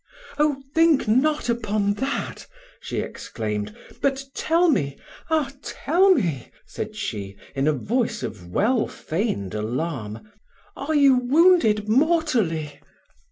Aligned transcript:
"Oh! 0.39 0.63
think 0.73 1.07
not 1.07 1.47
upon 1.47 1.93
that," 1.93 2.47
she 2.79 3.01
exclaimed, 3.01 3.77
"but 4.01 4.23
tell 4.33 4.67
me 4.67 4.97
ah! 5.29 5.51
tell 5.61 6.15
me," 6.15 6.49
said 6.65 6.95
she, 6.95 7.37
in 7.53 7.67
a 7.67 7.73
voice 7.73 8.23
of 8.23 8.47
well 8.47 8.87
feigned 8.87 9.53
alarm, 9.53 10.31
"are 10.75 10.95
you 10.95 11.15
wounded 11.19 11.87
mortally? 11.87 12.79